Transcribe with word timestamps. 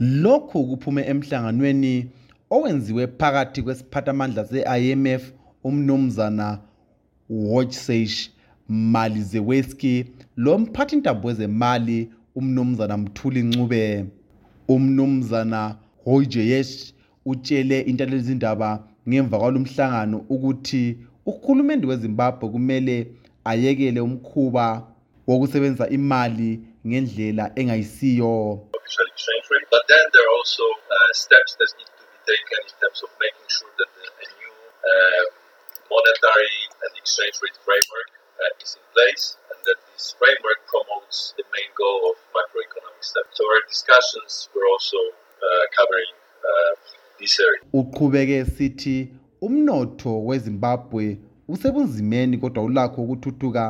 lokhu 0.00 0.64
kuphume 0.68 1.02
emhlanganweni 1.10 1.94
owenziwe 2.54 3.06
phakathi 3.18 3.62
kwesiphathamandla 3.62 4.44
se-imf 4.46 5.22
umnumzana 5.66 6.58
wojciech 7.50 8.30
malizeweski 8.68 10.06
lo 10.36 10.58
mphathintambo 10.58 11.28
wezemali 11.28 12.10
umnumzana 12.34 12.96
mthuli 12.96 13.42
ncube 13.42 14.04
umnumzana 14.68 15.76
hojeyesh 16.04 16.92
utshele 17.26 17.80
intalelezindaba 17.80 18.82
ngemva 19.08 19.38
kwalo 19.38 19.58
mhlangano 19.60 20.18
ukuthi 20.30 20.96
uhulumende 21.26 21.86
wezimbabwe 21.86 22.48
kumele 22.48 22.96
ayekele 23.44 24.00
umkhuba 24.00 24.86
wokusebenzisa 25.26 25.88
imali 25.88 26.50
ngendlela 26.86 27.44
engayisiyo 27.58 28.62
But 29.70 29.84
then 29.88 30.04
there 30.12 30.24
are 30.24 30.34
also 30.40 30.64
uh, 30.64 31.10
steps 31.12 31.52
that 31.60 31.68
need 31.76 31.88
to 31.92 32.00
be 32.08 32.18
taken 32.24 32.58
in 32.72 32.74
terms 32.80 33.00
of 33.04 33.10
making 33.20 33.48
sure 33.52 33.68
that 33.76 33.90
the, 33.96 34.04
a 34.16 34.24
new 34.40 34.54
um, 34.80 35.28
monetary 35.92 36.56
and 36.84 36.92
exchange 36.96 37.36
rate 37.44 37.58
framework 37.68 38.08
uh, 38.40 38.64
is 38.64 38.72
in 38.80 38.84
place 38.96 39.24
and 39.52 39.58
that 39.68 39.76
this 39.92 40.16
framework 40.16 40.60
promotes 40.72 41.36
the 41.36 41.44
main 41.52 41.68
goal 41.76 42.12
of 42.16 42.16
macroeconomic 42.32 43.00
stability. 43.04 43.34
So 43.36 43.44
our 43.44 43.62
discussions 43.68 44.32
were 44.56 44.64
also 44.72 44.98
uh, 45.36 45.64
covering 45.76 46.12
uh, 46.44 46.72
this 47.20 47.36
area. 47.36 47.60
uqhubeke 47.72 48.38
sithi 48.56 48.96
umnotho 49.40 50.12
wezimbabwe 50.28 51.04
usebunzimeni 51.48 52.38
kodwa 52.38 52.64
ulakho 52.64 53.02
ukuthuthuka 53.02 53.64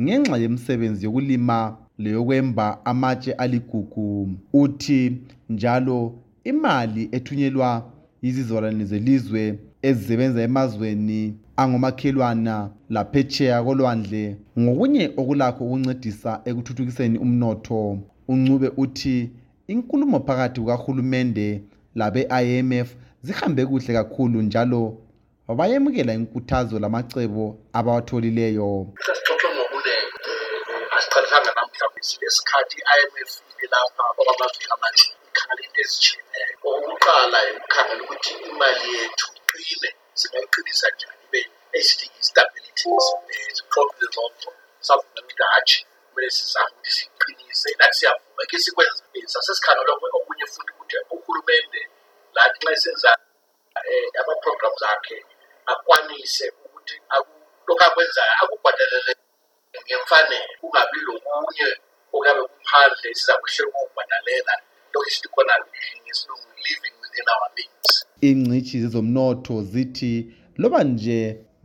ngenxa 0.00 0.36
yemisebenzi 0.42 1.04
yokulima 1.06 1.58
leyokwemba 1.98 2.84
amatshe 2.86 3.32
aligugu 3.32 4.28
uthi 4.52 5.12
njalo 5.50 5.98
imali 6.52 7.02
ethunyelwa 7.16 7.70
izizalwane 8.26 8.84
zelizwe 8.90 9.42
ezisebenza 9.88 10.40
emazweni 10.48 11.20
angomakhelwana 11.60 12.54
laphetsheya 12.94 13.56
kolwandle 13.66 14.24
ngokunye 14.60 15.04
okulakho 15.20 15.60
ukuncedisa 15.66 16.30
ekuthuthukiseni 16.48 17.16
umnotho 17.24 17.80
uncube 18.32 18.68
uthi 18.84 19.16
inkulumo 19.72 20.18
phakathi 20.26 20.58
kukahulumende 20.62 21.48
labe-imf 21.98 22.88
zihambe 23.26 23.62
kuhle 23.70 23.92
kakhulu 23.98 24.38
njalo 24.46 24.82
bayemukela 25.58 26.12
inkuthazo 26.18 26.74
lamacebo 26.82 27.44
abawatholileyo 27.78 28.70
lesikhathi 32.16 32.76
i-IMF 32.80 33.30
lapha 33.72 34.04
okwamaviki 34.20 35.06
ikhangela 35.30 35.62
into 35.66 35.80
ezijiyileyo 35.84 36.54
okokuqala 36.66 37.38
ikhangela 37.66 38.00
ukuthi 38.04 38.32
imali 38.50 38.86
yethu 38.96 39.26
iqine 39.56 39.88
singayiqinisa 40.20 40.86
njani 40.94 41.20
ibe 41.26 41.40
esidinga 41.78 42.18
i-stability 42.22 42.86
siqoqile 43.56 44.06
zonke 44.14 44.48
savuma 44.86 45.18
ukuthi 45.20 45.44
hatshi 45.52 45.80
kumele 46.08 46.28
sizame 46.36 46.74
ukuthi 46.78 46.90
siyiqinise 46.96 47.68
nathi 47.80 47.96
siyavuma 47.98 48.42
ke 48.50 48.56
sikwenza 48.62 49.04
sasesikhangela 49.32 49.92
okunye 50.18 50.46
futhi 50.52 50.70
ukuthi 50.72 50.96
uhulumende 51.14 51.82
lathi 52.36 52.56
nxa 52.62 52.72
esenza 52.76 53.10
um 53.18 53.82
eh, 53.88 54.20
ama-program 54.20 54.74
zakhe 54.82 55.16
akwanise 55.72 56.46
ukuthi 56.64 56.96
lokhu 57.66 57.82
akwenzayo 57.86 58.32
akubhadalele 58.42 59.12
ngemfanelo 59.84 60.52
kungabi 60.60 60.98
lokunye 61.06 61.68
kungabe 62.18 62.40
kuphandle 62.54 63.08
sizakuhlekungwalalela 63.18 64.52
lokhu 64.94 65.08
esilikona 65.10 65.52
ngesilungu 66.02 66.48
living 66.66 66.94
within 67.02 67.26
our 67.34 67.46
means 67.56 67.88
iy'ngcitshi 68.28 68.76
zezomnotho 68.82 69.56
zithi 69.72 70.12
loba 70.60 70.80
nje 70.90 71.20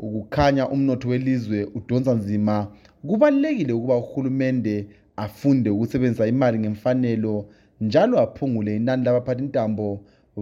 ukukhanya 0.05 0.63
umnotho 0.73 1.07
welizwe 1.11 1.59
udonsa 1.77 2.11
nzima 2.19 2.57
kubalulekile 3.07 3.73
ukuba 3.77 3.95
uhulumende 4.03 4.75
afunde 5.25 5.69
ukusebenzisa 5.75 6.25
imali 6.33 6.57
ngemfanelo 6.61 7.33
njalo 7.85 8.15
aphungule 8.25 8.71
inani 8.79 9.01
labaphathi 9.05 9.41
intambo 9.43 9.87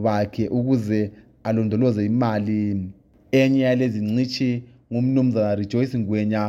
bakhe 0.06 0.46
ukuze 0.58 1.00
alondoloze 1.48 2.02
imali 2.12 2.60
enye 3.40 3.60
yalezi 3.68 4.00
ngcitshi 4.10 4.50
ngumnumzana 4.92 5.56
rejoyce 5.60 5.96
ngwenya 6.00 6.44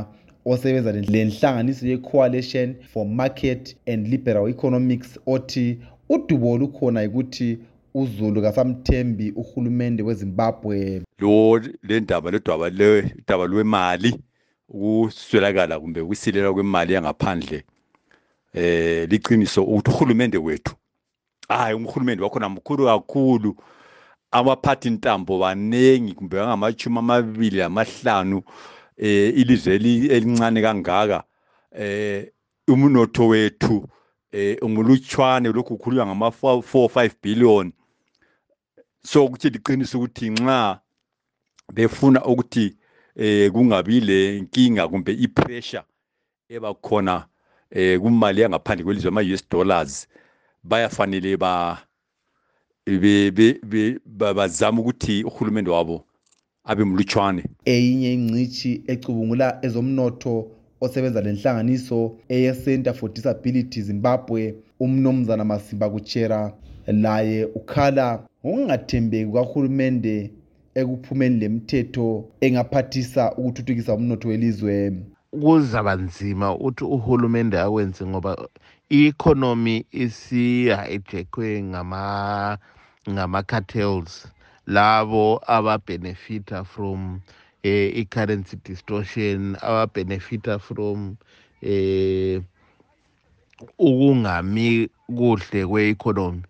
osebenza 0.45 0.93
lenhlanganiso 0.93 1.87
ye-coalition 1.87 2.75
for 2.93 3.07
market 3.07 3.77
and 3.87 4.09
liberal 4.09 4.49
economics 4.49 5.19
othi 5.27 5.79
udubo 6.09 6.51
olukhona 6.53 7.03
yikuthi 7.03 7.59
uzulu 7.95 8.43
kasamthembi 8.43 9.31
uhulumende 9.31 10.03
wezimbabwe 10.03 11.03
lo 11.19 11.59
le 11.83 12.01
ndaba 12.01 12.31
ledwaba 12.31 12.71
ledaba 12.71 13.47
lwemali 13.47 14.15
ukuswelakala 14.69 15.81
kumbe 15.81 16.01
ukusilelwa 16.01 16.53
kwemali 16.55 16.93
yangaphandle 16.93 17.63
eh 18.55 19.07
liqiniso 19.11 19.63
ukuthi 19.65 19.91
uhulumende 19.91 20.39
wethu 20.39 20.75
hayi 21.49 21.75
umhulumende 21.75 22.25
wakhona 22.25 22.49
mkhulu 22.49 22.85
kakhulu 22.87 23.57
abaphathi 24.31 24.91
ntambo 24.91 25.39
banengi 25.39 26.15
kumbe 26.15 26.37
bangamashumi 26.37 26.99
amabili 26.99 27.63
amahlanu 27.63 28.43
eh 28.99 29.33
ilizwe 29.39 29.75
elincane 30.11 30.63
kangaka 30.63 31.25
eh 31.73 32.33
umunotho 32.69 33.29
wethu 33.29 33.89
eh 34.33 34.57
umulutshwane 34.63 35.53
lokhu 35.53 35.75
ukhulunywa 35.75 36.07
ngama 36.07 36.27
4 36.27 36.61
5 36.61 37.13
billion 37.23 37.73
so 39.03 39.25
ukuthi 39.25 39.51
liqinise 39.51 39.97
ukuthi 39.97 40.31
nxa 40.31 40.81
befuna 41.75 42.21
ukuthi 42.25 42.77
eh 43.17 43.51
kungabi 43.53 44.01
le 44.01 44.39
inkinga 44.39 44.89
kumbe 44.89 45.13
ipressure 45.13 45.85
eba 46.49 46.75
khona 46.85 47.27
eh 47.73 47.99
kumali 48.01 48.41
yangaphandle 48.41 48.85
kwelizwe 48.85 49.09
ama 49.09 49.21
US 49.25 49.45
dollars 49.51 50.09
bayafanele 50.63 51.37
ba 51.37 51.83
be 52.85 53.99
bazama 54.05 54.81
ukuthi 54.81 55.25
uhulumende 55.25 55.71
wabo 55.71 56.07
abe 56.71 56.83
mlutshwane 56.91 57.43
eyinye 57.73 58.09
ingcishi 58.17 58.73
ecubungula 58.93 59.47
ezomnotho 59.67 60.35
osebenza 60.85 61.21
lenhlanganiso 61.27 61.99
eye-center 62.35 62.93
for 62.99 63.09
disability 63.17 63.79
zimbabwe 63.91 64.41
umnumzana 64.85 65.43
masimba 65.53 65.87
kuchera 65.95 66.39
laye 67.05 67.41
ukhala 67.59 68.07
ngokungathembeki 68.45 69.25
kukahulumende 69.27 70.15
ekuphumeni 70.81 71.37
lemithetho 71.43 72.07
engaphathisa 72.47 73.23
ukuthuthukisa 73.39 73.91
umnotho 73.99 74.27
welizwe 74.31 74.75
kuzaba 75.43 75.93
nzima 76.07 76.47
ukuthi 76.57 76.85
uhulumende 76.97 77.57
awenze 77.67 78.03
ngoba 78.11 78.31
i-economy 78.97 79.77
isi-hijackwe 80.05 81.49
ngama-cartels 81.69 84.13
ngama 84.21 84.31
labo 84.67 85.41
ababenefita 85.47 86.65
from 86.65 87.21
eh, 87.65 87.91
i-currency 87.97 88.57
distortion 88.65 89.57
ababenefita 89.63 90.59
from 90.61 91.17
eh 91.63 92.41
ukungami 93.79 94.89
kuhle 95.17 95.67
kwe-economy 95.67 96.43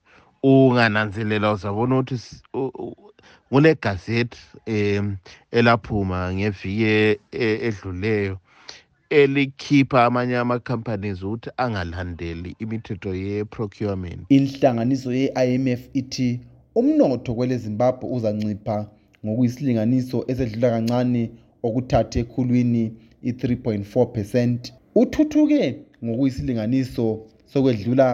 ungananzelela 0.43 1.53
uzabona 1.53 1.99
ukuthi 1.99 2.97
kunegazethi 3.50 4.41
um 4.67 5.17
elaphuma 5.53 6.33
ngeviki 6.34 6.84
e, 6.84 7.19
edluleyo 7.69 8.39
elikhipha 9.11 10.05
amanye 10.09 10.37
ama-companies 10.41 11.21
ukuthi 11.23 11.50
angalandeli 11.56 12.56
imithetho 12.62 13.12
ye-procurement 13.15 14.21
inhlanganiso 14.29 15.12
ye-imf 15.12 15.81
ithi 16.00 16.31
Umnotho 16.81 17.31
kweleZimbabwe 17.37 18.05
uzancipha 18.17 18.77
ngokuyisilinganiso 19.25 20.17
esedlula 20.31 20.69
kancane 20.75 21.23
okuthathu 21.67 22.15
ekhulwini, 22.23 22.85
i-3.4 23.29 23.93
percent, 24.17 24.61
uthuthuke 25.01 25.63
ngokuyisilinganiso 26.05 27.07
sokwedlula 27.53 28.09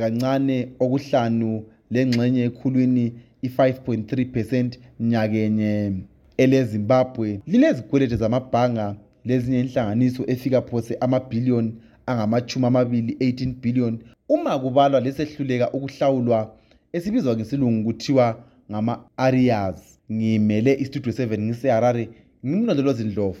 kancane 0.00 0.56
okuhlanu 0.84 1.50
lengxenye 1.94 2.40
ekhulwini, 2.48 3.04
i-5.3 3.46 4.10
percent 4.34 4.70
nyakenye. 5.10 5.72
EleZimbabwe 6.42 7.28
lilezikwelede 7.50 8.16
zamabhanga 8.22 8.86
lezinye 9.28 9.58
inhlanganiso 9.64 10.22
efika 10.34 10.58
phose 10.68 10.92
amabhiliyoni 11.04 11.70
angama-20-18 12.12 13.52
billion 13.62 13.92
uma 14.34 14.52
kubalwa 14.62 14.98
lesehluleka 15.06 15.66
ukuhlawulwa 15.76 16.40
esibizwa 16.96 17.32
ngesilungu 17.36 17.80
kuthiwa 17.86 18.26
ngama-arias 18.70 19.80
ngimele 20.14 20.72
istudio 20.84 21.12
7 21.12 21.40
ngiseharare 21.46 22.04
ngimlondolozindlovu 22.46 23.36